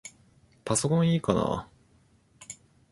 [0.65, 1.69] パソコンいいかな？